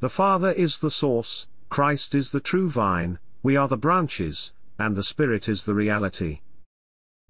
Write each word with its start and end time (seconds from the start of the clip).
The 0.00 0.08
Father 0.08 0.52
is 0.52 0.78
the 0.78 0.92
source, 0.92 1.48
Christ 1.70 2.14
is 2.14 2.30
the 2.30 2.38
true 2.38 2.70
vine, 2.70 3.18
we 3.42 3.56
are 3.56 3.66
the 3.66 3.76
branches, 3.76 4.52
and 4.78 4.94
the 4.94 5.02
Spirit 5.02 5.48
is 5.48 5.64
the 5.64 5.74
reality. 5.74 6.38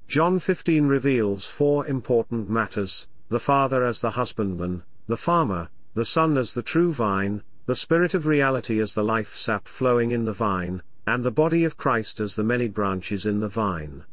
John 0.07 0.39
15 0.39 0.87
reveals 0.87 1.47
four 1.47 1.87
important 1.87 2.51
matters 2.51 3.09
the 3.31 3.41
Father 3.41 3.87
as 3.87 4.01
the 4.01 4.11
husbandman, 4.11 4.83
the 5.07 5.17
farmer, 5.17 5.71
the 5.95 6.05
Son 6.05 6.37
as 6.37 6.53
the 6.53 6.63
true 6.63 6.93
vine, 6.93 7.43
the 7.65 7.75
Spirit 7.75 8.13
of 8.13 8.27
reality 8.27 8.81
as 8.81 8.93
the 8.93 9.03
life 9.03 9.35
sap 9.35 9.67
flowing 9.67 10.11
in 10.11 10.27
the 10.27 10.35
vine, 10.35 10.83
and 11.07 11.25
the 11.25 11.31
body 11.31 11.65
of 11.65 11.79
Christ 11.79 12.21
as 12.21 12.35
the 12.35 12.45
many 12.45 12.69
branches 12.69 13.25
in 13.25 13.41
the 13.41 13.49
vine. 13.49 14.05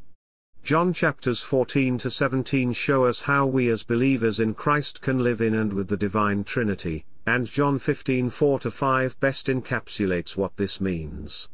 John 0.63 0.93
chapters 0.93 1.41
14 1.41 1.97
to 1.97 2.09
17 2.09 2.71
show 2.71 3.03
us 3.03 3.23
how 3.23 3.45
we 3.45 3.67
as 3.67 3.83
believers 3.83 4.39
in 4.39 4.53
Christ 4.53 5.01
can 5.01 5.21
live 5.21 5.41
in 5.41 5.53
and 5.53 5.73
with 5.73 5.89
the 5.89 5.97
divine 5.97 6.45
Trinity, 6.45 7.05
and 7.25 7.47
John 7.47 7.79
15 7.79 8.29
4 8.29 8.59
to 8.59 8.71
5 8.71 9.19
best 9.19 9.47
encapsulates 9.47 10.37
what 10.37 10.57
this 10.57 10.79
means. 10.79 11.49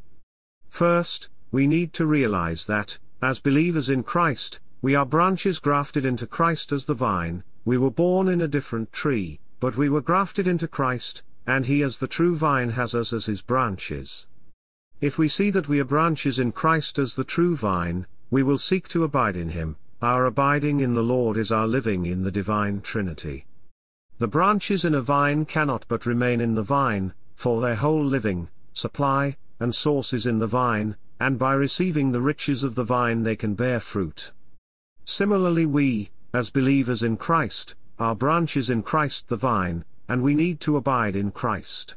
First, 0.70 1.30
we 1.52 1.68
need 1.68 1.94
to 1.94 2.05
realize 2.05 2.66
that, 2.66 3.00
as 3.22 3.40
believers 3.40 3.90
in 3.90 4.04
Christ, 4.04 4.59
we 4.81 4.95
are 4.95 5.05
branches 5.05 5.59
grafted 5.59 6.05
into 6.05 6.26
Christ 6.26 6.72
as 6.72 6.86
the 6.86 6.94
vine, 6.94 7.44
we 7.64 7.78
were 7.78 7.92
born 7.92 8.28
in 8.28 8.42
a 8.42 8.48
different 8.48 8.92
tree, 8.92 9.40
but 9.59 9.78
we 9.78 9.90
were 9.90 10.02
grafted 10.02 10.48
into 10.48 10.68
Christ, 10.68 11.23
and 11.45 11.66
He 11.66 11.84
as 11.84 12.00
the 12.00 12.08
true 12.08 12.36
vine 12.36 12.72
has 12.72 12.95
us 12.95 13.14
as 13.14 13.28
His 13.28 13.42
branches. 13.42 14.28
If 15.00 15.17
we 15.17 15.28
see 15.28 15.52
that 15.52 15.67
we 15.67 15.80
are 15.80 15.86
branches 15.86 16.40
in 16.40 16.52
Christ 16.52 16.98
as 16.98 17.16
the 17.16 17.23
true 17.23 17.56
vine, 17.56 18.08
we 18.30 18.44
will 18.44 18.58
seek 18.58 18.88
to 18.90 19.03
abide 19.03 19.36
in 19.36 19.50
Him, 19.50 19.78
our 20.02 20.26
abiding 20.26 20.80
in 20.80 20.95
the 20.95 21.03
Lord 21.03 21.38
is 21.38 21.52
our 21.52 21.67
living 21.67 22.06
in 22.08 22.23
the 22.23 22.31
divine 22.31 22.81
Trinity. 22.81 23.45
The 24.21 24.27
branches 24.27 24.85
in 24.85 24.93
a 24.93 25.02
vine 25.02 25.45
cannot 25.45 25.88
but 25.88 26.05
remain 26.05 26.41
in 26.41 26.53
the 26.53 26.61
vine, 26.61 27.16
for 27.34 27.59
their 27.59 27.73
whole 27.73 28.05
living, 28.05 28.49
supply, 28.71 29.35
and 29.59 29.73
source 29.73 30.13
is 30.13 30.27
in 30.27 30.38
the 30.38 30.45
vine, 30.45 30.95
and 31.19 31.39
by 31.39 31.53
receiving 31.53 32.11
the 32.11 32.22
riches 32.22 32.63
of 32.63 32.75
the 32.75 32.83
vine 32.83 33.23
they 33.23 33.36
can 33.36 33.55
bear 33.55 33.80
fruit. 33.80 34.31
Similarly 35.05 35.66
we, 35.66 36.11
as 36.36 36.52
believers 36.52 37.02
in 37.02 37.17
Christ, 37.17 37.73
are 37.97 38.13
branches 38.13 38.69
in 38.69 38.83
Christ 38.83 39.28
the 39.28 39.38
vine, 39.38 39.86
and 40.08 40.22
we 40.22 40.35
need 40.35 40.59
to 40.59 40.78
abide 40.78 41.16
in 41.16 41.31
Christ. 41.31 41.95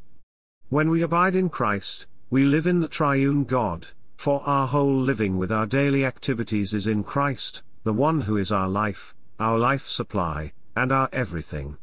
When 0.71 0.89
we 0.89 1.03
abide 1.03 1.37
in 1.37 1.51
Christ, 1.51 2.07
we 2.31 2.45
live 2.47 2.67
in 2.67 2.81
the 2.81 2.89
triune 2.89 3.45
God, 3.45 3.89
for 4.17 4.41
our 4.47 4.67
whole 4.67 4.97
living 4.97 5.37
with 5.37 5.53
our 5.53 5.67
daily 5.67 6.07
activities 6.07 6.73
is 6.73 6.87
in 6.87 7.05
Christ, 7.05 7.63
the 7.83 7.93
one 7.93 8.23
who 8.23 8.39
is 8.39 8.51
our 8.51 8.71
life, 8.71 9.15
our 9.39 9.59
life 9.59 9.87
supply, 9.87 10.55
and 10.75 10.91
our 10.91 11.11
everything. 11.13 11.77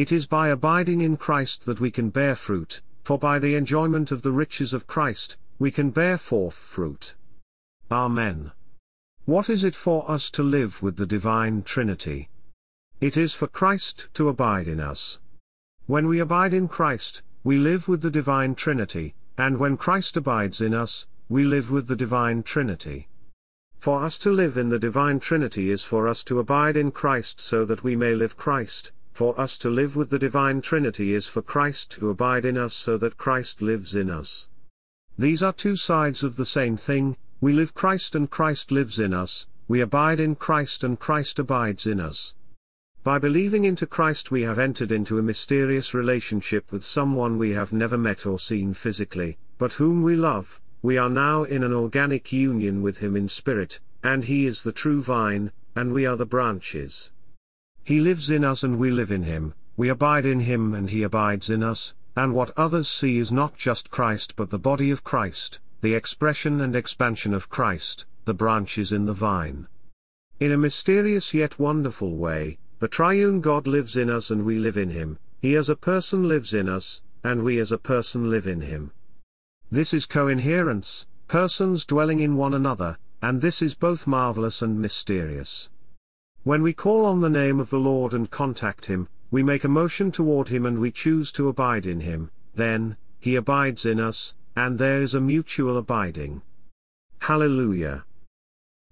It 0.00 0.12
is 0.12 0.26
by 0.26 0.48
abiding 0.48 1.02
in 1.02 1.18
Christ 1.18 1.66
that 1.66 1.78
we 1.78 1.90
can 1.90 2.08
bear 2.08 2.34
fruit, 2.34 2.80
for 3.02 3.18
by 3.18 3.38
the 3.38 3.54
enjoyment 3.54 4.10
of 4.10 4.22
the 4.22 4.32
riches 4.32 4.72
of 4.72 4.86
Christ, 4.86 5.36
we 5.58 5.70
can 5.70 5.90
bear 5.90 6.16
forth 6.16 6.54
fruit. 6.54 7.16
Amen. 7.90 8.52
What 9.26 9.50
is 9.50 9.62
it 9.62 9.74
for 9.74 10.10
us 10.10 10.30
to 10.30 10.42
live 10.42 10.82
with 10.82 10.96
the 10.96 11.04
divine 11.04 11.64
Trinity? 11.64 12.30
It 13.02 13.18
is 13.18 13.34
for 13.34 13.46
Christ 13.46 14.08
to 14.14 14.30
abide 14.30 14.68
in 14.68 14.80
us. 14.80 15.18
When 15.84 16.06
we 16.06 16.18
abide 16.18 16.54
in 16.54 16.66
Christ, 16.66 17.20
we 17.44 17.58
live 17.58 17.86
with 17.86 18.00
the 18.00 18.10
divine 18.10 18.54
Trinity, 18.54 19.14
and 19.36 19.58
when 19.58 19.76
Christ 19.76 20.16
abides 20.16 20.62
in 20.62 20.72
us, 20.72 21.06
we 21.28 21.44
live 21.44 21.70
with 21.70 21.88
the 21.88 22.02
divine 22.04 22.42
Trinity. 22.42 23.06
For 23.78 24.02
us 24.02 24.16
to 24.20 24.30
live 24.30 24.56
in 24.56 24.70
the 24.70 24.78
divine 24.78 25.20
Trinity 25.20 25.70
is 25.70 25.84
for 25.84 26.08
us 26.08 26.24
to 26.24 26.38
abide 26.38 26.78
in 26.78 26.90
Christ 26.90 27.38
so 27.38 27.66
that 27.66 27.84
we 27.84 27.96
may 27.96 28.14
live 28.14 28.38
Christ, 28.38 28.92
for 29.12 29.38
us 29.40 29.56
to 29.58 29.70
live 29.70 29.96
with 29.96 30.10
the 30.10 30.18
divine 30.18 30.60
Trinity 30.60 31.14
is 31.14 31.26
for 31.26 31.42
Christ 31.42 31.90
to 31.92 32.10
abide 32.10 32.44
in 32.44 32.56
us 32.56 32.74
so 32.74 32.96
that 32.98 33.16
Christ 33.16 33.60
lives 33.60 33.94
in 33.94 34.10
us. 34.10 34.48
These 35.18 35.42
are 35.42 35.52
two 35.52 35.76
sides 35.76 36.24
of 36.24 36.36
the 36.36 36.44
same 36.44 36.76
thing, 36.76 37.16
we 37.40 37.52
live 37.52 37.74
Christ 37.74 38.14
and 38.14 38.30
Christ 38.30 38.70
lives 38.70 38.98
in 38.98 39.12
us, 39.12 39.46
we 39.68 39.80
abide 39.80 40.20
in 40.20 40.34
Christ 40.34 40.82
and 40.84 40.98
Christ 40.98 41.38
abides 41.38 41.86
in 41.86 42.00
us. 42.00 42.34
By 43.02 43.18
believing 43.18 43.64
into 43.64 43.86
Christ 43.86 44.30
we 44.30 44.42
have 44.42 44.58
entered 44.58 44.92
into 44.92 45.18
a 45.18 45.22
mysterious 45.22 45.94
relationship 45.94 46.70
with 46.70 46.84
someone 46.84 47.38
we 47.38 47.52
have 47.52 47.72
never 47.72 47.96
met 47.96 48.26
or 48.26 48.38
seen 48.38 48.74
physically, 48.74 49.38
but 49.58 49.74
whom 49.74 50.02
we 50.02 50.16
love, 50.16 50.60
we 50.82 50.98
are 50.98 51.08
now 51.08 51.44
in 51.44 51.62
an 51.62 51.72
organic 51.72 52.32
union 52.32 52.82
with 52.82 52.98
him 52.98 53.16
in 53.16 53.28
spirit, 53.28 53.80
and 54.02 54.24
he 54.24 54.46
is 54.46 54.62
the 54.62 54.72
true 54.72 55.02
vine, 55.02 55.52
and 55.74 55.92
we 55.92 56.04
are 56.04 56.16
the 56.16 56.26
branches. 56.26 57.10
He 57.84 58.00
lives 58.00 58.30
in 58.30 58.44
us 58.44 58.62
and 58.62 58.78
we 58.78 58.90
live 58.90 59.10
in 59.10 59.22
him, 59.22 59.54
we 59.76 59.88
abide 59.88 60.26
in 60.26 60.40
him 60.40 60.74
and 60.74 60.90
he 60.90 61.02
abides 61.02 61.50
in 61.50 61.62
us, 61.62 61.94
and 62.16 62.34
what 62.34 62.52
others 62.56 62.88
see 62.88 63.18
is 63.18 63.32
not 63.32 63.56
just 63.56 63.90
Christ 63.90 64.34
but 64.36 64.50
the 64.50 64.58
body 64.58 64.90
of 64.90 65.04
Christ, 65.04 65.60
the 65.80 65.94
expression 65.94 66.60
and 66.60 66.76
expansion 66.76 67.32
of 67.32 67.48
Christ, 67.48 68.06
the 68.24 68.34
branches 68.34 68.92
in 68.92 69.06
the 69.06 69.14
vine. 69.14 69.66
In 70.38 70.52
a 70.52 70.58
mysterious 70.58 71.32
yet 71.34 71.58
wonderful 71.58 72.16
way, 72.16 72.58
the 72.78 72.88
triune 72.88 73.40
God 73.40 73.66
lives 73.66 73.96
in 73.96 74.10
us 74.10 74.30
and 74.30 74.44
we 74.44 74.58
live 74.58 74.76
in 74.76 74.90
him, 74.90 75.18
he 75.40 75.54
as 75.54 75.68
a 75.68 75.76
person 75.76 76.28
lives 76.28 76.54
in 76.54 76.68
us, 76.68 77.02
and 77.24 77.42
we 77.42 77.58
as 77.58 77.72
a 77.72 77.78
person 77.78 78.30
live 78.30 78.46
in 78.46 78.60
him. 78.60 78.92
This 79.70 79.94
is 79.94 80.06
coinherence, 80.06 81.06
persons 81.28 81.84
dwelling 81.84 82.20
in 82.20 82.36
one 82.36 82.54
another, 82.54 82.98
and 83.22 83.40
this 83.40 83.62
is 83.62 83.74
both 83.74 84.06
marvelous 84.06 84.62
and 84.62 84.80
mysterious. 84.80 85.68
When 86.42 86.62
we 86.62 86.72
call 86.72 87.04
on 87.04 87.20
the 87.20 87.28
name 87.28 87.60
of 87.60 87.68
the 87.68 87.78
Lord 87.78 88.14
and 88.14 88.30
contact 88.30 88.86
him, 88.86 89.08
we 89.30 89.42
make 89.42 89.62
a 89.62 89.68
motion 89.68 90.10
toward 90.10 90.48
him 90.48 90.64
and 90.64 90.78
we 90.78 90.90
choose 90.90 91.30
to 91.32 91.48
abide 91.48 91.84
in 91.84 92.00
him, 92.00 92.30
then, 92.54 92.96
he 93.18 93.36
abides 93.36 93.84
in 93.84 94.00
us, 94.00 94.34
and 94.56 94.78
there 94.78 95.02
is 95.02 95.14
a 95.14 95.20
mutual 95.20 95.76
abiding. 95.76 96.40
Hallelujah. 97.18 98.04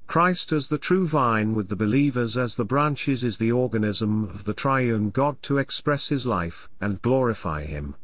Christ 0.07 0.53
as 0.53 0.69
the 0.69 0.79
true 0.79 1.07
vine 1.07 1.55
with 1.55 1.69
the 1.69 1.77
believers 1.77 2.37
as 2.37 2.55
the 2.55 2.65
branches 2.65 3.25
is 3.25 3.39
the 3.39 3.53
organism 3.53 4.25
of 4.25 4.45
the 4.45 4.55
triune 4.55 5.09
God 5.11 5.43
to 5.43 5.57
express 5.57 6.09
his 6.09 6.27
life 6.27 6.69
and 6.81 7.01
glorify 7.01 7.65
him. 7.65 7.95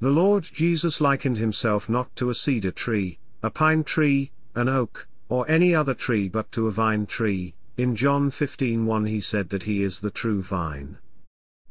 The 0.00 0.10
Lord 0.10 0.44
Jesus 0.44 1.00
likened 1.00 1.38
himself 1.38 1.88
not 1.88 2.14
to 2.16 2.30
a 2.30 2.34
cedar 2.34 2.72
tree, 2.72 3.18
a 3.42 3.50
pine 3.50 3.82
tree, 3.82 4.30
an 4.54 4.68
oak, 4.68 5.08
or 5.28 5.48
any 5.50 5.74
other 5.74 5.94
tree 5.94 6.28
but 6.28 6.52
to 6.52 6.68
a 6.68 6.72
vine 6.72 7.06
tree. 7.06 7.54
In 7.76 7.96
John 7.96 8.30
15:1 8.30 9.08
he 9.08 9.20
said 9.20 9.48
that 9.48 9.64
he 9.64 9.82
is 9.82 9.98
the 9.98 10.12
true 10.12 10.42
vine. 10.42 10.98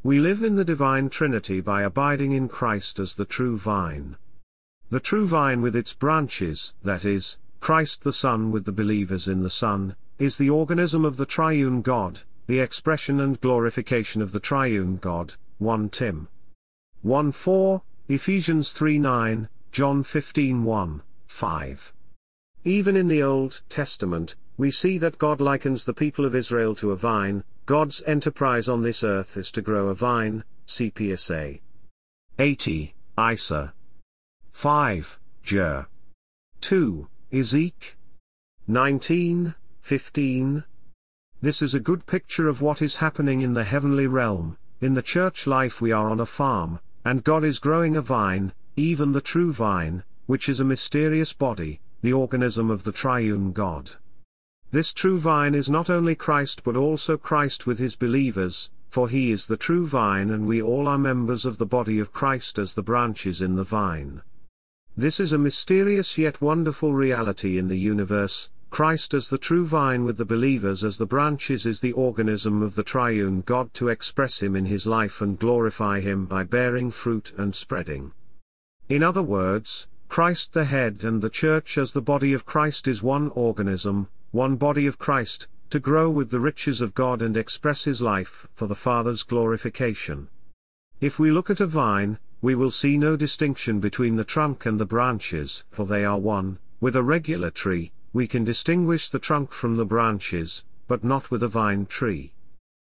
We 0.03 0.19
live 0.19 0.43
in 0.43 0.57
the 0.57 0.65
divine 0.65 1.07
Trinity 1.07 1.61
by 1.61 1.83
abiding 1.83 2.33
in 2.33 2.49
Christ 2.49 2.99
as 2.99 3.15
the 3.15 3.23
true 3.23 3.57
vine. 3.57 4.17
The 4.89 4.99
true 4.99 5.25
vine 5.25 5.61
with 5.61 5.77
its 5.77 5.93
branches, 5.93 6.73
that 6.83 7.05
is, 7.05 7.37
Christ 7.61 8.03
the 8.03 8.11
Son 8.11 8.51
with 8.51 8.65
the 8.65 8.73
believers 8.73 9.29
in 9.29 9.43
the 9.43 9.49
Son, 9.49 9.95
is 10.19 10.35
the 10.35 10.49
organism 10.49 11.05
of 11.05 11.15
the 11.15 11.25
triune 11.25 11.81
God, 11.81 12.19
the 12.47 12.59
expression 12.59 13.21
and 13.21 13.39
glorification 13.39 14.21
of 14.21 14.33
the 14.33 14.41
triune 14.41 14.97
God, 14.97 15.35
1 15.59 15.87
Tim. 15.87 16.27
1 17.01 17.31
4, 17.31 17.81
Ephesians 18.09 18.73
3 18.73 18.97
9, 18.97 19.47
John 19.71 20.03
15 20.03 20.65
1, 20.65 21.01
5. 21.27 21.93
Even 22.65 22.97
in 22.97 23.07
the 23.07 23.23
Old 23.23 23.61
Testament, 23.69 24.35
we 24.57 24.69
see 24.69 24.97
that 24.99 25.17
God 25.17 25.41
likens 25.41 25.85
the 25.85 25.93
people 25.93 26.25
of 26.25 26.35
Israel 26.35 26.75
to 26.75 26.91
a 26.91 26.95
vine, 26.95 27.43
God's 27.65 28.03
enterprise 28.05 28.69
on 28.69 28.81
this 28.81 29.03
earth 29.03 29.37
is 29.37 29.51
to 29.51 29.61
grow 29.61 29.87
a 29.87 29.95
vine, 29.95 30.43
CPSA. 30.67 31.61
80, 32.37 32.93
Isa. 33.19 33.73
5, 34.51 35.19
Jer. 35.43 35.87
2, 36.61 37.07
Ezek. 37.31 37.95
19, 38.67 39.55
15. 39.81 40.63
This 41.41 41.61
is 41.61 41.73
a 41.73 41.79
good 41.79 42.05
picture 42.05 42.47
of 42.47 42.61
what 42.61 42.81
is 42.81 42.97
happening 42.97 43.41
in 43.41 43.53
the 43.53 43.63
heavenly 43.63 44.07
realm, 44.07 44.57
in 44.79 44.93
the 44.93 45.01
church 45.01 45.47
life 45.47 45.81
we 45.81 45.91
are 45.91 46.09
on 46.09 46.19
a 46.19 46.25
farm, 46.25 46.79
and 47.03 47.23
God 47.23 47.43
is 47.43 47.59
growing 47.59 47.95
a 47.95 48.01
vine, 48.01 48.53
even 48.75 49.11
the 49.11 49.21
true 49.21 49.51
vine, 49.51 50.03
which 50.25 50.47
is 50.47 50.59
a 50.59 50.65
mysterious 50.65 51.33
body, 51.33 51.81
the 52.01 52.13
organism 52.13 52.69
of 52.69 52.83
the 52.83 52.91
triune 52.91 53.51
God. 53.51 53.91
This 54.73 54.91
true 54.91 55.19
vine 55.19 55.53
is 55.53 55.69
not 55.69 55.91
only 55.91 56.15
Christ 56.15 56.63
but 56.63 56.75
also 56.75 57.15
Christ 57.15 57.67
with 57.67 57.77
his 57.77 57.95
believers, 57.95 58.71
for 58.89 59.07
he 59.07 59.29
is 59.29 59.45
the 59.45 59.55
true 59.55 59.85
vine 59.85 60.31
and 60.31 60.47
we 60.47 60.63
all 60.63 60.87
are 60.87 60.97
members 60.97 61.45
of 61.45 61.59
the 61.59 61.65
body 61.67 61.99
of 61.99 62.11
Christ 62.11 62.57
as 62.57 62.73
the 62.73 62.81
branches 62.81 63.39
in 63.39 63.55
the 63.55 63.63
vine. 63.63 64.23
This 64.97 65.19
is 65.19 65.31
a 65.31 65.37
mysterious 65.37 66.17
yet 66.17 66.41
wonderful 66.41 66.91
reality 66.91 67.59
in 67.59 67.67
the 67.67 67.77
universe. 67.77 68.49
Christ 68.71 69.13
as 69.13 69.29
the 69.29 69.37
true 69.37 69.63
vine 69.63 70.05
with 70.05 70.17
the 70.17 70.25
believers 70.25 70.83
as 70.83 70.97
the 70.97 71.05
branches 71.05 71.67
is 71.67 71.79
the 71.79 71.93
organism 71.93 72.63
of 72.63 72.73
the 72.73 72.81
triune 72.81 73.41
God 73.41 73.75
to 73.75 73.89
express 73.89 74.41
Him 74.41 74.55
in 74.55 74.65
His 74.65 74.87
life 74.87 75.21
and 75.21 75.37
glorify 75.37 75.99
Him 75.99 76.25
by 76.25 76.45
bearing 76.45 76.89
fruit 76.89 77.31
and 77.37 77.53
spreading. 77.53 78.11
In 78.89 79.03
other 79.03 79.21
words, 79.21 79.87
Christ 80.09 80.53
the 80.53 80.65
head 80.65 81.01
and 81.03 81.21
the 81.21 81.29
church 81.29 81.77
as 81.77 81.93
the 81.93 82.01
body 82.01 82.33
of 82.33 82.47
Christ 82.47 82.87
is 82.87 83.03
one 83.03 83.29
organism, 83.35 84.07
one 84.33 84.55
body 84.55 84.87
of 84.87 84.97
Christ, 84.97 85.47
to 85.69 85.79
grow 85.79 86.09
with 86.09 86.31
the 86.31 86.39
riches 86.39 86.81
of 86.81 86.95
God 86.95 87.21
and 87.21 87.37
express 87.37 87.83
His 87.83 88.01
life 88.01 88.47
for 88.55 88.65
the 88.65 88.73
Father's 88.73 89.21
glorification. 89.21 90.27
If 90.99 91.19
we 91.19 91.29
look 91.29 91.51
at 91.51 91.59
a 91.59 91.67
vine, 91.67 92.17
we 92.41 92.55
will 92.55 92.71
see 92.71 92.97
no 92.97 93.15
distinction 93.15 93.79
between 93.79 94.15
the 94.15 94.23
trunk 94.23 94.65
and 94.65 94.79
the 94.79 94.87
branches, 94.87 95.65
for 95.69 95.85
they 95.85 96.03
are 96.03 96.17
one. 96.17 96.57
With 96.81 96.95
a 96.95 97.03
regular 97.03 97.51
tree, 97.51 97.91
we 98.11 98.25
can 98.25 98.43
distinguish 98.43 99.07
the 99.07 99.19
trunk 99.19 99.51
from 99.51 99.77
the 99.77 99.85
branches, 99.85 100.63
but 100.87 101.03
not 101.03 101.29
with 101.29 101.43
a 101.43 101.47
vine 101.47 101.85
tree. 101.85 102.33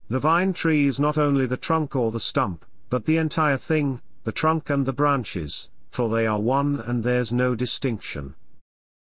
The 0.09 0.19
vine 0.19 0.55
tree 0.55 0.87
is 0.87 0.99
not 0.99 1.19
only 1.19 1.44
the 1.44 1.59
trunk 1.59 1.94
or 1.94 2.11
the 2.11 2.19
stump, 2.19 2.65
but 2.88 3.05
the 3.05 3.19
entire 3.19 3.59
thing, 3.59 4.00
the 4.25 4.33
trunk 4.33 4.71
and 4.71 4.87
the 4.87 4.94
branches, 4.94 5.69
for 5.91 6.09
they 6.09 6.27
are 6.27 6.41
one 6.41 6.81
and 6.81 7.05
there's 7.05 7.31
no 7.31 7.55
distinction. 7.55 8.37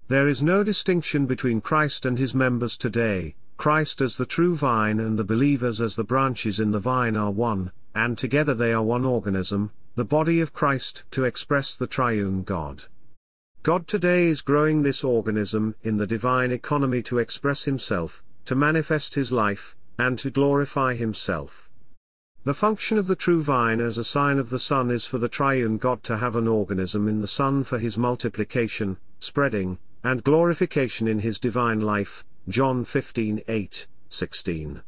There 0.08 0.28
is 0.28 0.40
no 0.40 0.62
distinction 0.62 1.26
between 1.26 1.60
Christ 1.60 2.06
and 2.06 2.16
his 2.16 2.32
members 2.32 2.76
today, 2.76 3.34
Christ 3.56 4.00
as 4.00 4.16
the 4.16 4.24
true 4.24 4.54
vine 4.54 5.00
and 5.00 5.18
the 5.18 5.24
believers 5.24 5.80
as 5.80 5.96
the 5.96 6.04
branches 6.04 6.60
in 6.60 6.70
the 6.70 6.78
vine 6.78 7.16
are 7.16 7.32
one, 7.32 7.72
and 7.92 8.16
together 8.16 8.54
they 8.54 8.72
are 8.72 8.84
one 8.84 9.04
organism, 9.04 9.72
the 9.96 10.04
body 10.04 10.40
of 10.40 10.52
Christ 10.52 11.02
to 11.10 11.24
express 11.24 11.74
the 11.74 11.88
triune 11.88 12.44
God. 12.44 12.84
God 13.64 13.88
today 13.88 14.28
is 14.28 14.42
growing 14.42 14.82
this 14.82 15.02
organism 15.02 15.74
in 15.82 15.96
the 15.96 16.06
divine 16.06 16.52
economy 16.52 17.02
to 17.02 17.18
express 17.18 17.64
himself, 17.64 18.22
to 18.44 18.54
manifest 18.54 19.16
his 19.16 19.32
life, 19.32 19.74
and 19.98 20.20
to 20.20 20.30
glorify 20.30 20.94
himself. 20.94 21.68
The 22.44 22.54
function 22.54 22.96
of 22.96 23.08
the 23.08 23.16
true 23.16 23.42
vine 23.42 23.80
as 23.80 23.98
a 23.98 24.04
sign 24.04 24.38
of 24.38 24.50
the 24.50 24.60
Son 24.60 24.88
is 24.92 25.04
for 25.04 25.18
the 25.18 25.28
triune 25.28 25.78
God 25.78 26.04
to 26.04 26.18
have 26.18 26.36
an 26.36 26.46
organism 26.46 27.08
in 27.08 27.22
the 27.22 27.26
Son 27.26 27.64
for 27.64 27.80
his 27.80 27.98
multiplication, 27.98 28.98
spreading, 29.18 29.78
and 30.06 30.22
glorification 30.22 31.08
in 31.08 31.18
his 31.18 31.40
divine 31.40 31.80
life, 31.80 32.24
John 32.48 32.84
15 32.84 33.42
8, 33.48 33.88
16. 34.08 34.82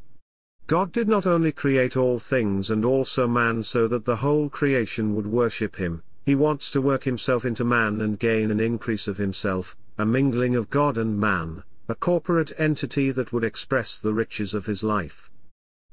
God 0.68 0.92
did 0.92 1.08
not 1.08 1.26
only 1.26 1.50
create 1.50 1.96
all 1.96 2.20
things 2.20 2.70
and 2.70 2.84
also 2.84 3.26
man 3.26 3.64
so 3.64 3.88
that 3.88 4.04
the 4.04 4.16
whole 4.16 4.48
creation 4.48 5.16
would 5.16 5.26
worship 5.26 5.74
him, 5.74 6.04
he 6.24 6.36
wants 6.36 6.70
to 6.70 6.80
work 6.80 7.02
himself 7.02 7.44
into 7.44 7.64
man 7.64 8.00
and 8.00 8.20
gain 8.20 8.52
an 8.52 8.60
increase 8.60 9.08
of 9.08 9.16
himself, 9.16 9.76
a 9.98 10.06
mingling 10.06 10.54
of 10.54 10.70
God 10.70 10.96
and 10.96 11.18
man, 11.18 11.64
a 11.88 11.96
corporate 11.96 12.52
entity 12.56 13.10
that 13.10 13.32
would 13.32 13.42
express 13.42 13.98
the 13.98 14.14
riches 14.14 14.54
of 14.54 14.66
his 14.66 14.84
life. 14.84 15.32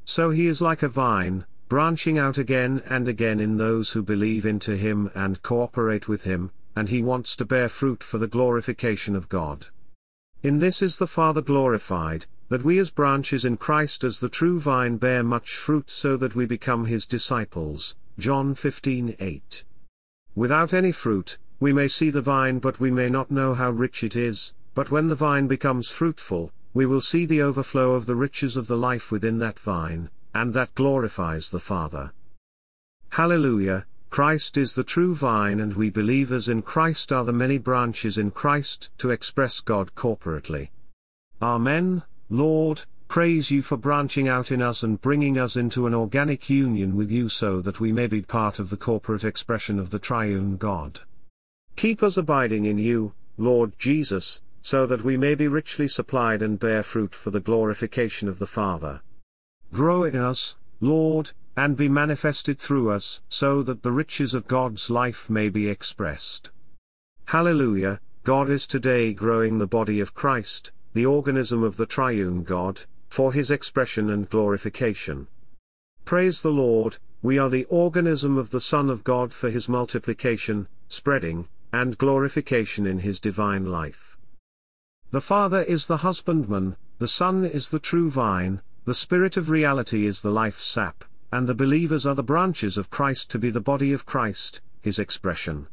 So 0.03 0.29
he 0.29 0.45
is 0.45 0.61
like 0.61 0.83
a 0.83 0.87
vine, 0.87 1.45
branching 1.67 2.19
out 2.19 2.37
again 2.37 2.83
and 2.85 3.07
again 3.07 3.39
in 3.39 3.57
those 3.57 3.93
who 3.93 4.03
believe 4.03 4.45
into 4.45 4.77
him 4.77 5.09
and 5.15 5.41
cooperate 5.41 6.07
with 6.07 6.25
him, 6.25 6.51
and 6.75 6.89
he 6.89 7.01
wants 7.01 7.35
to 7.35 7.45
bear 7.45 7.69
fruit 7.69 8.03
for 8.03 8.17
the 8.17 8.27
glorification 8.27 9.15
of 9.15 9.29
God. 9.29 9.67
In 10.43 10.59
this 10.59 10.81
is 10.81 10.97
the 10.97 11.07
Father 11.07 11.41
glorified, 11.41 12.25
that 12.49 12.63
we 12.63 12.77
as 12.77 12.91
branches 12.91 13.45
in 13.45 13.57
Christ 13.57 14.03
as 14.03 14.19
the 14.19 14.29
true 14.29 14.59
vine 14.59 14.97
bear 14.97 15.23
much 15.23 15.55
fruit 15.55 15.89
so 15.89 16.15
that 16.17 16.35
we 16.35 16.45
become 16.45 16.85
his 16.85 17.07
disciples. 17.07 17.95
John 18.19 18.53
15:8. 18.53 19.63
Without 20.35 20.73
any 20.73 20.91
fruit, 20.91 21.37
we 21.59 21.73
may 21.73 21.87
see 21.87 22.09
the 22.09 22.21
vine 22.21 22.59
but 22.59 22.79
we 22.79 22.91
may 22.91 23.09
not 23.09 23.31
know 23.31 23.53
how 23.53 23.71
rich 23.71 24.03
it 24.03 24.15
is, 24.15 24.53
but 24.73 24.91
when 24.91 25.07
the 25.07 25.15
vine 25.15 25.47
becomes 25.47 25.89
fruitful, 25.89 26.51
we 26.73 26.85
will 26.85 27.01
see 27.01 27.25
the 27.25 27.41
overflow 27.41 27.93
of 27.93 28.05
the 28.05 28.15
riches 28.15 28.57
of 28.57 28.67
the 28.67 28.77
life 28.77 29.11
within 29.11 29.39
that 29.39 29.57
vine, 29.57 30.09
and 30.33 30.53
that 30.53 30.75
glorifies 30.75 31.49
the 31.49 31.59
Father. 31.59 32.13
Hallelujah, 33.09 33.87
Christ 34.15 34.55
is 34.55 34.75
the 34.75 34.83
true 34.85 35.13
vine 35.13 35.59
and 35.59 35.73
we 35.73 35.89
believers 35.89 36.47
in 36.47 36.61
Christ 36.61 37.11
are 37.11 37.25
the 37.25 37.33
many 37.33 37.57
branches 37.57 38.17
in 38.17 38.31
Christ 38.31 38.89
to 38.99 39.09
express 39.09 39.59
God 39.59 39.93
corporately. 39.93 40.69
Amen, 41.41 42.01
Lord, 42.29 42.85
praise 43.09 43.51
you 43.51 43.61
for 43.61 43.75
branching 43.75 44.29
out 44.29 44.53
in 44.53 44.61
us 44.61 44.83
and 44.83 45.01
bringing 45.01 45.37
us 45.37 45.57
into 45.57 45.85
an 45.85 45.93
organic 45.93 46.49
union 46.49 46.95
with 46.95 47.11
you 47.11 47.27
so 47.27 47.59
that 47.59 47.81
we 47.81 47.91
may 47.91 48.07
be 48.07 48.21
part 48.21 48.57
of 48.57 48.69
the 48.69 48.77
corporate 48.77 49.25
expression 49.25 49.79
of 49.79 49.89
the 49.89 49.99
triune 49.99 50.55
God. 50.55 51.01
Keep 51.75 52.01
us 52.01 52.15
abiding 52.15 52.63
in 52.63 52.77
you, 52.77 53.11
Lord 53.37 53.77
Jesus, 53.77 54.39
so 54.61 54.85
that 54.85 55.03
we 55.03 55.17
may 55.17 55.35
be 55.35 55.49
richly 55.49 55.89
supplied 55.89 56.41
and 56.41 56.57
bear 56.57 56.83
fruit 56.83 57.13
for 57.13 57.31
the 57.31 57.41
glorification 57.41 58.29
of 58.29 58.39
the 58.39 58.47
Father. 58.47 59.01
Grow 59.73 60.05
in 60.05 60.15
us, 60.15 60.55
Lord, 60.79 61.33
and 61.57 61.77
be 61.77 61.89
manifested 61.89 62.59
through 62.59 62.89
us, 62.89 63.21
so 63.29 63.63
that 63.63 63.83
the 63.83 63.91
riches 63.91 64.33
of 64.33 64.47
God's 64.47 64.89
life 64.89 65.29
may 65.29 65.49
be 65.49 65.69
expressed. 65.69 66.51
Hallelujah, 67.25 67.99
God 68.23 68.49
is 68.49 68.67
today 68.67 69.13
growing 69.13 69.57
the 69.57 69.67
body 69.67 69.99
of 69.99 70.13
Christ, 70.13 70.71
the 70.93 71.05
organism 71.05 71.63
of 71.63 71.77
the 71.77 71.85
triune 71.85 72.43
God, 72.43 72.81
for 73.09 73.33
his 73.33 73.51
expression 73.51 74.09
and 74.09 74.29
glorification. 74.29 75.27
Praise 76.03 76.41
the 76.41 76.51
Lord, 76.51 76.97
we 77.21 77.37
are 77.37 77.49
the 77.49 77.65
organism 77.65 78.37
of 78.37 78.51
the 78.51 78.61
Son 78.61 78.89
of 78.89 79.03
God 79.03 79.33
for 79.33 79.49
his 79.49 79.69
multiplication, 79.69 80.67
spreading, 80.87 81.47
and 81.71 81.97
glorification 81.97 82.85
in 82.85 82.99
his 82.99 83.19
divine 83.19 83.65
life. 83.65 84.17
The 85.11 85.21
Father 85.21 85.63
is 85.63 85.87
the 85.87 85.97
husbandman, 85.97 86.75
the 86.99 87.07
Son 87.07 87.45
is 87.45 87.69
the 87.69 87.79
true 87.79 88.09
vine, 88.09 88.61
the 88.85 88.93
Spirit 88.93 89.37
of 89.37 89.49
reality 89.49 90.05
is 90.05 90.21
the 90.21 90.31
life 90.31 90.59
sap, 90.59 91.05
and 91.31 91.47
the 91.47 91.55
believers 91.55 92.05
are 92.05 92.15
the 92.15 92.23
branches 92.23 92.77
of 92.77 92.89
Christ 92.89 93.29
to 93.31 93.39
be 93.39 93.49
the 93.49 93.61
body 93.61 93.91
of 93.93 94.05
Christ, 94.05 94.61
his 94.81 94.99
expression. 94.99 95.67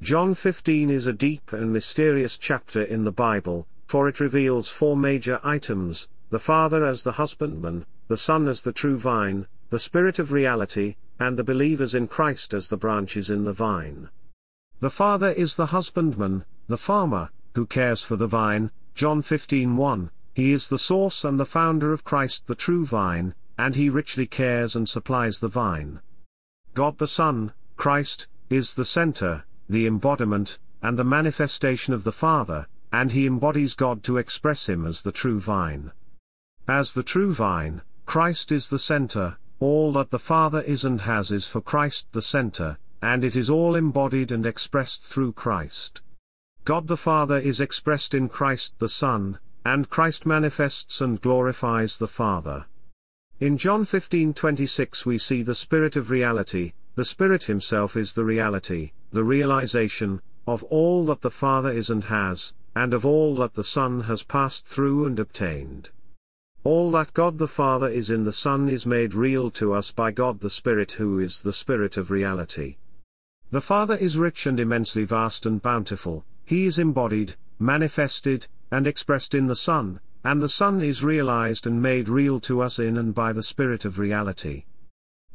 John 0.00 0.34
15 0.34 0.90
is 0.90 1.06
a 1.06 1.12
deep 1.12 1.52
and 1.52 1.72
mysterious 1.72 2.38
chapter 2.38 2.82
in 2.82 3.04
the 3.04 3.12
Bible, 3.12 3.66
for 3.86 4.08
it 4.08 4.20
reveals 4.20 4.68
four 4.68 4.96
major 4.96 5.40
items, 5.42 6.08
the 6.30 6.38
Father 6.38 6.84
as 6.84 7.02
the 7.02 7.12
husbandman, 7.12 7.86
the 8.06 8.16
Son 8.16 8.46
as 8.46 8.62
the 8.62 8.72
true 8.72 8.98
vine, 8.98 9.46
the 9.70 9.78
Spirit 9.78 10.18
of 10.18 10.32
reality, 10.32 10.96
and 11.18 11.36
the 11.36 11.44
believers 11.44 11.94
in 11.94 12.06
Christ 12.06 12.54
as 12.54 12.68
the 12.68 12.76
branches 12.76 13.30
in 13.30 13.44
the 13.44 13.52
vine. 13.52 14.08
The 14.80 14.90
Father 14.90 15.32
is 15.32 15.56
the 15.56 15.66
husbandman, 15.66 16.44
the 16.68 16.76
farmer, 16.76 17.30
who 17.54 17.66
cares 17.66 18.02
for 18.02 18.16
the 18.16 18.28
vine, 18.28 18.70
John 18.94 19.22
15:1, 19.22 20.10
he 20.34 20.52
is 20.52 20.68
the 20.68 20.78
source 20.78 21.24
and 21.24 21.40
the 21.40 21.44
founder 21.44 21.92
of 21.92 22.04
Christ 22.04 22.46
the 22.46 22.54
true 22.54 22.86
vine, 22.86 23.34
and 23.58 23.74
he 23.74 23.90
richly 23.90 24.26
cares 24.26 24.76
and 24.76 24.88
supplies 24.88 25.40
the 25.40 25.48
vine. 25.48 26.00
God 26.74 26.98
the 26.98 27.08
Son, 27.08 27.52
Christ, 27.76 28.28
is 28.48 28.74
the 28.74 28.84
center, 28.84 29.44
the 29.68 29.86
embodiment, 29.86 30.58
and 30.80 30.98
the 30.98 31.04
manifestation 31.04 31.92
of 31.92 32.04
the 32.04 32.12
Father, 32.12 32.68
and 32.92 33.12
he 33.12 33.26
embodies 33.26 33.74
God 33.74 34.02
to 34.04 34.16
express 34.16 34.68
him 34.68 34.86
as 34.86 35.02
the 35.02 35.12
true 35.12 35.40
vine. 35.40 35.92
As 36.66 36.92
the 36.92 37.02
true 37.02 37.34
vine, 37.34 37.82
Christ 38.06 38.52
is 38.52 38.68
the 38.68 38.78
center, 38.78 39.36
all 39.60 39.92
that 39.92 40.10
the 40.10 40.18
Father 40.18 40.60
is 40.62 40.84
and 40.84 41.00
has 41.02 41.30
is 41.32 41.46
for 41.46 41.60
Christ 41.60 42.06
the 42.12 42.22
center, 42.22 42.78
and 43.02 43.24
it 43.24 43.36
is 43.36 43.50
all 43.50 43.74
embodied 43.74 44.30
and 44.30 44.46
expressed 44.46 45.02
through 45.02 45.32
Christ. 45.32 46.00
God 46.64 46.86
the 46.86 46.96
Father 46.96 47.38
is 47.38 47.60
expressed 47.60 48.14
in 48.14 48.28
Christ 48.28 48.78
the 48.78 48.88
Son, 48.88 49.38
and 49.64 49.90
Christ 49.90 50.26
manifests 50.26 51.00
and 51.00 51.20
glorifies 51.20 51.98
the 51.98 52.08
Father. 52.08 52.66
In 53.40 53.56
John 53.56 53.84
15:26 53.84 55.06
we 55.06 55.16
see 55.16 55.44
the 55.44 55.54
Spirit 55.54 55.94
of 55.94 56.10
reality, 56.10 56.72
the 56.96 57.04
Spirit 57.04 57.44
himself 57.44 57.96
is 57.96 58.12
the 58.12 58.24
reality, 58.24 58.90
the 59.12 59.22
realization, 59.22 60.20
of 60.48 60.64
all 60.64 61.06
that 61.06 61.20
the 61.20 61.30
Father 61.30 61.70
is 61.70 61.88
and 61.88 62.02
has, 62.02 62.52
and 62.74 62.92
of 62.92 63.06
all 63.06 63.36
that 63.36 63.54
the 63.54 63.62
Son 63.62 64.00
has 64.00 64.24
passed 64.24 64.66
through 64.66 65.06
and 65.06 65.20
obtained. 65.20 65.90
All 66.64 66.90
that 66.90 67.14
God 67.14 67.38
the 67.38 67.46
Father 67.46 67.88
is 67.88 68.10
in 68.10 68.24
the 68.24 68.32
Son 68.32 68.68
is 68.68 68.86
made 68.86 69.14
real 69.14 69.52
to 69.52 69.72
us 69.72 69.92
by 69.92 70.10
God 70.10 70.40
the 70.40 70.50
Spirit 70.50 70.90
who 70.92 71.20
is 71.20 71.42
the 71.42 71.52
Spirit 71.52 71.96
of 71.96 72.10
reality. 72.10 72.76
The 73.52 73.60
Father 73.60 73.94
is 73.94 74.18
rich 74.18 74.46
and 74.46 74.58
immensely 74.58 75.04
vast 75.04 75.46
and 75.46 75.62
bountiful, 75.62 76.24
he 76.44 76.66
is 76.66 76.76
embodied, 76.76 77.36
manifested, 77.60 78.48
and 78.72 78.84
expressed 78.84 79.32
in 79.32 79.46
the 79.46 79.54
Son, 79.54 80.00
and 80.28 80.42
the 80.42 80.48
Son 80.62 80.82
is 80.82 81.02
realized 81.02 81.66
and 81.66 81.80
made 81.80 82.06
real 82.06 82.38
to 82.38 82.60
us 82.60 82.78
in 82.78 82.98
and 82.98 83.14
by 83.14 83.32
the 83.32 83.42
Spirit 83.42 83.86
of 83.86 83.98
reality. 83.98 84.66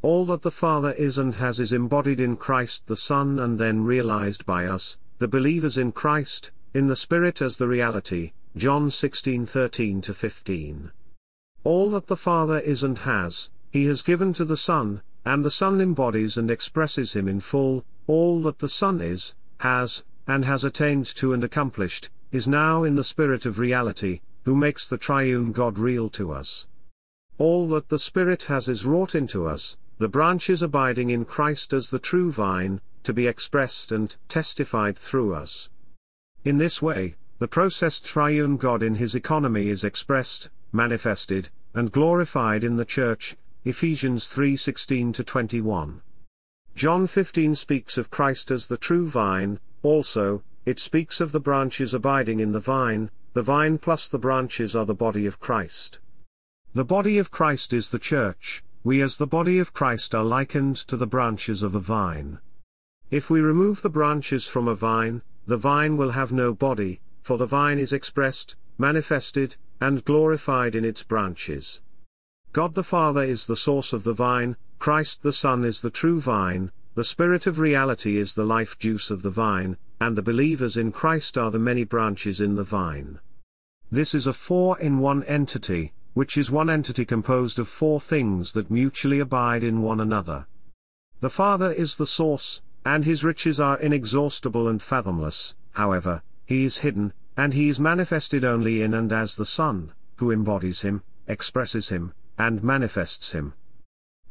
All 0.03 0.23
that 0.27 0.43
the 0.43 0.51
Father 0.51 0.91
is 0.91 1.17
and 1.17 1.33
has 1.33 1.59
is 1.59 1.73
embodied 1.73 2.19
in 2.19 2.38
Christ 2.38 2.85
the 2.85 2.95
Son 2.95 3.39
and 3.39 3.57
then 3.57 3.85
realized 3.85 4.45
by 4.45 4.67
us, 4.67 5.00
the 5.17 5.27
believers 5.27 5.79
in 5.79 5.93
Christ, 5.93 6.51
in 6.75 6.85
the 6.85 6.95
Spirit 6.95 7.41
as 7.41 7.57
the 7.57 7.67
reality, 7.67 8.33
John 8.55 8.91
16:13 8.91 10.13
15. 10.13 10.91
All 11.63 11.89
that 11.89 12.05
the 12.05 12.15
Father 12.15 12.59
is 12.59 12.83
and 12.83 13.00
has, 13.00 13.50
he 13.71 13.85
has 13.85 14.03
given 14.03 14.31
to 14.33 14.45
the 14.45 14.55
Son, 14.55 15.01
and 15.25 15.43
the 15.43 15.50
Son 15.50 15.81
embodies 15.81 16.38
and 16.38 16.51
expresses 16.51 17.13
him 17.13 17.27
in 17.27 17.39
full, 17.39 17.83
all 18.05 18.43
that 18.43 18.59
the 18.59 18.69
Son 18.69 19.01
is, 19.01 19.33
has, 19.62 20.03
and 20.27 20.45
has 20.45 20.63
attained 20.63 21.07
to 21.15 21.33
and 21.33 21.43
accomplished, 21.43 22.12
is 22.31 22.47
now 22.47 22.83
in 22.83 22.93
the 22.93 23.03
Spirit 23.03 23.47
of 23.47 23.57
reality, 23.57 24.19
who 24.45 24.55
makes 24.55 24.88
the 24.88 24.97
triune 24.97 25.51
God 25.51 25.77
real 25.77 26.09
to 26.09 26.31
us. 26.31 26.67
All 27.38 27.67
that 27.69 27.89
the 27.89 28.00
Spirit 28.00 28.43
has 28.43 28.67
is 28.67 28.85
wrought 28.85 29.15
into 29.15 29.47
us, 29.47 29.77
the 29.97 30.09
branches 30.09 30.62
abiding 30.62 31.09
in 31.09 31.25
Christ 31.25 31.73
as 31.73 31.89
the 31.89 32.00
true 32.00 32.31
vine, 32.31 32.81
to 33.03 33.13
be 33.13 33.27
expressed 33.27 33.91
and 33.91 34.15
testified 34.27 34.97
through 34.97 35.33
us. 35.33 35.69
In 36.43 36.57
this 36.57 36.81
way, 36.81 37.15
the 37.39 37.47
processed 37.47 38.05
triune 38.05 38.57
God 38.57 38.83
in 38.83 38.95
his 38.95 39.15
economy 39.15 39.69
is 39.69 39.83
expressed, 39.83 40.50
manifested, 40.71 41.50
and 41.73 41.91
glorified 41.91 42.63
in 42.63 42.77
the 42.77 42.85
Church, 42.85 43.35
Ephesians 43.65 44.27
3:16 44.27 45.25
21. 45.25 46.01
John 46.75 47.07
15 47.07 47.55
speaks 47.55 47.97
of 47.97 48.09
Christ 48.09 48.51
as 48.51 48.67
the 48.67 48.77
true 48.77 49.07
vine, 49.07 49.59
also, 49.83 50.43
it 50.65 50.79
speaks 50.79 51.19
of 51.19 51.31
the 51.31 51.39
branches 51.39 51.93
abiding 51.93 52.39
in 52.39 52.51
the 52.51 52.59
vine, 52.59 53.09
the 53.33 53.41
vine 53.41 53.79
plus 53.79 54.07
the 54.07 54.19
branches 54.19 54.75
are 54.75 54.85
the 54.85 54.93
body 54.93 55.25
of 55.25 55.39
Christ. 55.39 55.99
The 56.75 56.85
body 56.85 57.17
of 57.17 57.31
Christ 57.31 57.73
is 57.73 57.89
the 57.89 57.97
church, 57.97 58.63
we 58.83 59.01
as 59.01 59.17
the 59.17 59.25
body 59.25 59.57
of 59.57 59.73
Christ 59.73 60.13
are 60.13 60.23
likened 60.23 60.75
to 60.75 60.95
the 60.95 61.07
branches 61.07 61.63
of 61.63 61.73
a 61.73 61.79
vine. 61.79 62.37
If 63.09 63.31
we 63.31 63.41
remove 63.41 63.81
the 63.81 63.89
branches 63.89 64.45
from 64.45 64.67
a 64.67 64.75
vine, 64.75 65.23
the 65.47 65.57
vine 65.57 65.97
will 65.97 66.11
have 66.11 66.31
no 66.31 66.53
body, 66.53 67.01
for 67.23 67.39
the 67.39 67.47
vine 67.47 67.79
is 67.79 67.91
expressed, 67.91 68.55
manifested, 68.77 69.55
and 69.81 70.05
glorified 70.05 70.75
in 70.75 70.85
its 70.85 71.01
branches. 71.01 71.81
God 72.51 72.75
the 72.75 72.83
Father 72.83 73.23
is 73.23 73.47
the 73.47 73.55
source 73.55 73.93
of 73.93 74.03
the 74.03 74.13
vine, 74.13 74.57
Christ 74.77 75.23
the 75.23 75.33
Son 75.33 75.63
is 75.63 75.81
the 75.81 75.89
true 75.89 76.21
vine, 76.21 76.71
the 76.93 77.03
Spirit 77.03 77.47
of 77.47 77.57
reality 77.57 78.17
is 78.17 78.35
the 78.35 78.45
life 78.45 78.77
juice 78.77 79.09
of 79.09 79.23
the 79.23 79.31
vine, 79.31 79.77
and 80.03 80.17
the 80.17 80.22
believers 80.22 80.75
in 80.75 80.91
Christ 80.91 81.38
are 81.38 81.50
the 81.50 81.57
many 81.57 81.86
branches 81.86 82.41
in 82.41 82.55
the 82.55 82.63
vine. 82.65 83.19
This 83.89 84.13
is 84.13 84.27
a 84.27 84.33
four-in-one 84.33 85.24
entity, 85.24 85.93
which 86.13 86.38
is 86.38 86.51
one 86.51 86.69
entity 86.69 87.05
composed 87.05 87.57
of 87.57 87.69
four 87.69 88.01
things 88.01 88.51
that 88.51 88.69
mutually 88.69 89.19
abide 89.19 89.63
in 89.63 89.81
one 89.81 90.01
another. 90.01 90.45
The 91.22 91.29
Father 91.29 91.72
is 91.72 91.95
the 91.95 92.05
source, 92.05 92.62
and 92.86 93.05
his 93.05 93.24
riches 93.24 93.62
are 93.62 93.79
inexhaustible 93.79 94.67
and 94.67 94.81
fathomless, 94.81 95.55
however, 95.72 96.22
he 96.45 96.65
is 96.65 96.79
hidden, 96.79 97.13
and 97.38 97.53
he 97.53 97.69
is 97.69 97.79
manifested 97.79 98.43
only 98.43 98.81
in 98.81 98.93
and 98.93 99.13
as 99.13 99.36
the 99.36 99.45
Son, 99.45 99.93
who 100.17 100.31
embodies 100.31 100.81
him, 100.81 101.01
expresses 101.27 101.88
him, 101.88 102.13
and 102.38 102.62
manifests 102.62 103.31
him. 103.31 103.53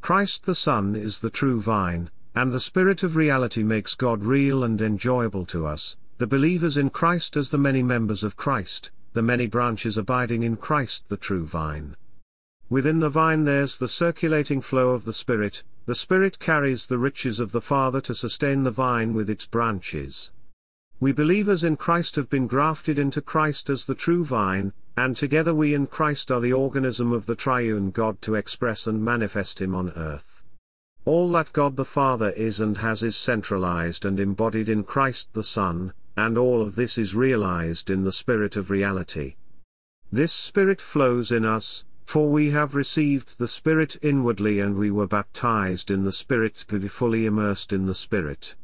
Christ 0.02 0.45
the 0.45 0.55
Son 0.55 0.95
is 0.95 1.21
the 1.21 1.31
true 1.31 1.62
vine, 1.62 2.11
and 2.35 2.51
the 2.51 2.61
Spirit 2.61 3.03
of 3.03 3.17
reality 3.17 3.62
makes 3.62 3.95
God 3.95 4.25
real 4.25 4.65
and 4.65 4.81
enjoyable 4.81 5.45
to 5.47 5.67
us, 5.67 5.97
the 6.19 6.27
believers 6.27 6.77
in 6.77 6.89
Christ 6.89 7.37
as 7.37 7.51
the 7.51 7.59
many 7.59 7.83
members 7.83 8.25
of 8.25 8.37
Christ, 8.37 8.91
the 9.12 9.23
many 9.23 9.47
branches 9.47 9.99
abiding 9.99 10.43
in 10.43 10.57
Christ 10.57 11.09
the 11.09 11.17
true 11.17 11.45
vine. 11.45 11.97
Within 12.71 13.01
the 13.01 13.11
vine 13.11 13.45
there's 13.45 13.77
the 13.77 13.89
circulating 13.89 14.62
flow 14.62 14.91
of 14.91 15.05
the 15.05 15.12
Spirit, 15.12 15.62
the 15.85 15.95
Spirit 15.95 16.39
carries 16.39 16.87
the 16.87 16.97
riches 16.97 17.39
of 17.39 17.53
the 17.53 17.61
Father 17.61 18.01
to 18.01 18.15
sustain 18.15 18.62
the 18.62 18.71
vine 18.71 19.12
with 19.12 19.29
its 19.29 19.45
branches. 19.45 20.31
We 21.01 21.12
believers 21.12 21.65
in 21.65 21.77
Christ 21.77 22.17
have 22.17 22.31
been 22.31 22.47
grafted 22.47 22.99
into 22.99 23.21
Christ 23.21 23.69
as 23.69 23.85
the 23.85 23.95
true 23.95 24.25
vine, 24.25 24.73
and 24.97 25.15
together 25.15 25.55
we 25.55 25.75
in 25.75 25.89
Christ 25.89 26.31
are 26.31 26.41
the 26.41 26.53
organism 26.53 27.12
of 27.12 27.27
the 27.27 27.35
triune 27.35 27.91
God 27.91 28.23
to 28.23 28.37
express 28.37 28.87
and 28.87 29.05
manifest 29.05 29.61
Him 29.61 29.75
on 29.75 29.91
earth. 29.97 30.32
All 31.04 31.32
that 31.32 31.52
God 31.52 31.75
the 31.76 31.85
Father 31.85 32.30
is 32.30 32.61
and 32.61 32.78
has 32.78 33.02
is 33.02 33.16
centralized 33.16 34.04
and 34.04 34.21
embodied 34.21 34.68
in 34.68 34.85
Christ 34.85 35.30
the 35.32 35.42
Son, 35.42 35.94
and 36.16 36.38
all 36.38 36.62
of 36.62 36.76
this 36.76 36.97
is 36.97 37.12
realized 37.12 37.90
in 37.90 38.04
the 38.04 38.12
Spirit 38.12 38.54
of 38.54 38.71
reality. 38.71 39.35
This 40.12 40.32
Spirit 40.32 40.80
flows 40.80 41.32
in 41.32 41.44
us, 41.44 41.85
for 42.04 42.30
we 42.30 42.50
have 42.50 42.76
received 42.76 43.38
the 43.38 43.49
Spirit 43.49 43.97
inwardly 44.00 44.61
and 44.61 44.76
we 44.76 44.92
were 44.92 45.09
baptized 45.09 45.90
in 45.90 46.04
the 46.04 46.12
Spirit 46.12 46.54
to 46.68 46.78
be 46.78 46.87
fully 46.87 47.26
immersed 47.26 47.73
in 47.73 47.87
the 47.87 47.94
Spirit. 47.94 48.54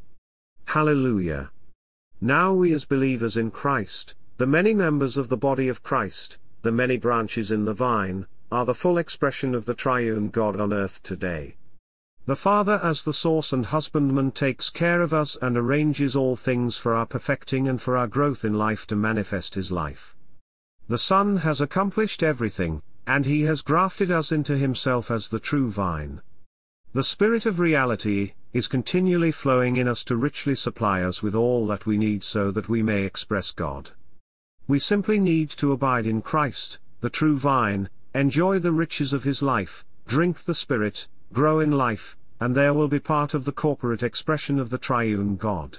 Hallelujah! 0.66 1.50
Now 2.20 2.52
we 2.52 2.72
as 2.72 2.84
believers 2.84 3.36
in 3.36 3.50
Christ, 3.50 4.14
the 4.36 4.46
many 4.46 4.74
members 4.74 5.16
of 5.16 5.28
the 5.28 5.36
body 5.36 5.66
of 5.66 5.82
Christ, 5.82 6.38
the 6.62 6.70
many 6.70 6.98
branches 6.98 7.50
in 7.50 7.64
the 7.64 7.74
vine, 7.74 8.26
are 8.52 8.64
the 8.64 8.74
full 8.74 8.96
expression 8.96 9.56
of 9.56 9.64
the 9.64 9.74
triune 9.74 10.28
God 10.28 10.60
on 10.60 10.72
earth 10.72 11.02
today. 11.02 11.56
The 12.28 12.36
Father 12.36 12.78
as 12.82 13.04
the 13.04 13.14
source 13.14 13.54
and 13.54 13.64
husbandman 13.64 14.32
takes 14.32 14.68
care 14.68 15.00
of 15.00 15.14
us 15.14 15.38
and 15.40 15.56
arranges 15.56 16.14
all 16.14 16.36
things 16.36 16.76
for 16.76 16.92
our 16.92 17.06
perfecting 17.06 17.66
and 17.66 17.80
for 17.80 17.96
our 17.96 18.06
growth 18.06 18.44
in 18.44 18.52
life 18.52 18.86
to 18.88 18.96
manifest 18.96 19.54
His 19.54 19.72
life. 19.72 20.14
The 20.88 20.98
Son 20.98 21.38
has 21.38 21.62
accomplished 21.62 22.22
everything, 22.22 22.82
and 23.06 23.24
He 23.24 23.44
has 23.44 23.62
grafted 23.62 24.10
us 24.10 24.30
into 24.30 24.58
Himself 24.58 25.10
as 25.10 25.30
the 25.30 25.40
true 25.40 25.70
vine. 25.70 26.20
The 26.92 27.02
Spirit 27.02 27.46
of 27.46 27.60
reality 27.60 28.34
is 28.52 28.68
continually 28.68 29.32
flowing 29.32 29.78
in 29.78 29.88
us 29.88 30.04
to 30.04 30.14
richly 30.14 30.54
supply 30.54 31.00
us 31.00 31.22
with 31.22 31.34
all 31.34 31.66
that 31.68 31.86
we 31.86 31.96
need 31.96 32.22
so 32.22 32.50
that 32.50 32.68
we 32.68 32.82
may 32.82 33.04
express 33.04 33.52
God. 33.52 33.92
We 34.66 34.80
simply 34.80 35.18
need 35.18 35.48
to 35.52 35.72
abide 35.72 36.04
in 36.04 36.20
Christ, 36.20 36.78
the 37.00 37.08
true 37.08 37.38
vine, 37.38 37.88
enjoy 38.14 38.58
the 38.58 38.72
riches 38.72 39.14
of 39.14 39.24
His 39.24 39.40
life, 39.40 39.82
drink 40.06 40.40
the 40.40 40.54
Spirit, 40.54 41.08
grow 41.32 41.60
in 41.60 41.70
life, 41.70 42.17
and 42.40 42.54
there 42.54 42.74
will 42.74 42.88
be 42.88 43.00
part 43.00 43.34
of 43.34 43.44
the 43.44 43.52
corporate 43.52 44.02
expression 44.02 44.58
of 44.58 44.70
the 44.70 44.78
triune 44.78 45.36
God. 45.36 45.78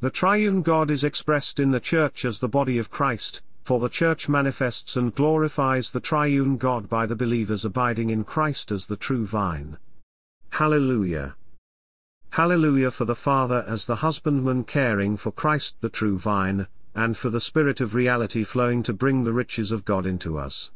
The 0.00 0.10
triune 0.10 0.62
God 0.62 0.90
is 0.90 1.04
expressed 1.04 1.58
in 1.58 1.70
the 1.70 1.80
church 1.80 2.24
as 2.24 2.38
the 2.38 2.48
body 2.48 2.78
of 2.78 2.90
Christ, 2.90 3.42
for 3.64 3.80
the 3.80 3.88
church 3.88 4.28
manifests 4.28 4.96
and 4.96 5.14
glorifies 5.14 5.90
the 5.90 6.00
triune 6.00 6.56
God 6.56 6.88
by 6.88 7.04
the 7.04 7.16
believers 7.16 7.64
abiding 7.64 8.10
in 8.10 8.24
Christ 8.24 8.72
as 8.72 8.86
the 8.86 8.96
true 8.96 9.26
vine. 9.26 9.76
Hallelujah! 10.52 11.36
Hallelujah 12.30 12.90
for 12.90 13.04
the 13.04 13.14
Father 13.14 13.64
as 13.66 13.86
the 13.86 13.96
husbandman 13.96 14.64
caring 14.64 15.16
for 15.16 15.32
Christ 15.32 15.76
the 15.80 15.88
true 15.88 16.18
vine, 16.18 16.66
and 16.94 17.16
for 17.16 17.30
the 17.30 17.40
Spirit 17.40 17.80
of 17.80 17.94
reality 17.94 18.44
flowing 18.44 18.82
to 18.84 18.92
bring 18.92 19.24
the 19.24 19.32
riches 19.32 19.72
of 19.72 19.84
God 19.84 20.06
into 20.06 20.38
us. 20.38 20.70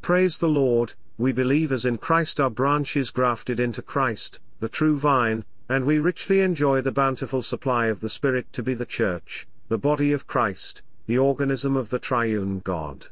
Praise 0.00 0.38
the 0.38 0.48
Lord, 0.48 0.94
we 1.18 1.32
believers 1.32 1.84
in 1.84 1.98
Christ 1.98 2.40
are 2.40 2.50
branches 2.50 3.10
grafted 3.10 3.60
into 3.60 3.82
Christ, 3.82 4.40
the 4.60 4.68
true 4.68 4.98
vine, 4.98 5.44
and 5.68 5.84
we 5.84 5.98
richly 5.98 6.40
enjoy 6.40 6.80
the 6.80 6.92
bountiful 6.92 7.42
supply 7.42 7.86
of 7.86 8.00
the 8.00 8.08
Spirit 8.08 8.52
to 8.52 8.62
be 8.62 8.74
the 8.74 8.86
church, 8.86 9.46
the 9.68 9.78
body 9.78 10.12
of 10.12 10.26
Christ, 10.26 10.82
the 11.06 11.18
organism 11.18 11.76
of 11.76 11.90
the 11.90 11.98
triune 11.98 12.60
God. 12.60 13.06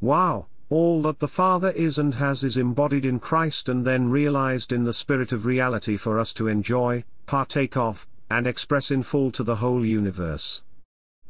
Wow! 0.00 0.46
All 0.68 1.02
that 1.02 1.18
the 1.18 1.28
Father 1.28 1.70
is 1.72 1.98
and 1.98 2.14
has 2.14 2.44
is 2.44 2.56
embodied 2.56 3.04
in 3.04 3.18
Christ 3.18 3.68
and 3.68 3.84
then 3.84 4.08
realized 4.08 4.72
in 4.72 4.84
the 4.84 4.92
Spirit 4.92 5.32
of 5.32 5.44
reality 5.44 5.96
for 5.96 6.18
us 6.18 6.32
to 6.34 6.46
enjoy, 6.46 7.04
partake 7.26 7.76
of, 7.76 8.06
and 8.30 8.46
express 8.46 8.90
in 8.90 9.02
full 9.02 9.32
to 9.32 9.42
the 9.42 9.56
whole 9.56 9.84
universe. 9.84 10.62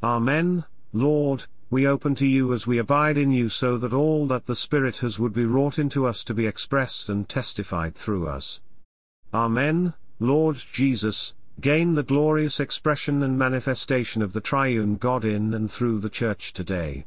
Amen, 0.02 0.64
Lord, 0.92 1.46
we 1.70 1.86
open 1.86 2.16
to 2.16 2.26
you 2.26 2.52
as 2.52 2.66
we 2.66 2.78
abide 2.78 3.16
in 3.16 3.30
you 3.30 3.48
so 3.48 3.78
that 3.78 3.92
all 3.92 4.26
that 4.26 4.46
the 4.46 4.56
Spirit 4.56 4.96
has 4.98 5.20
would 5.20 5.32
be 5.32 5.44
wrought 5.44 5.78
into 5.78 6.04
us 6.04 6.24
to 6.24 6.34
be 6.34 6.46
expressed 6.46 7.08
and 7.08 7.28
testified 7.28 7.94
through 7.94 8.26
us. 8.26 8.60
Amen, 9.32 9.94
Lord 10.18 10.56
Jesus, 10.56 11.34
gain 11.60 11.94
the 11.94 12.02
glorious 12.02 12.58
expression 12.58 13.22
and 13.22 13.38
manifestation 13.38 14.20
of 14.20 14.32
the 14.32 14.40
triune 14.40 14.96
God 14.96 15.24
in 15.24 15.54
and 15.54 15.70
through 15.70 16.00
the 16.00 16.10
Church 16.10 16.52
today. 16.52 17.06